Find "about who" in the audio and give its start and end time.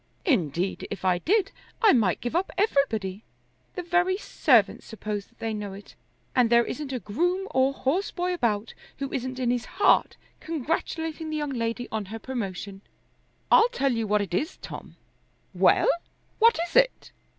8.33-9.13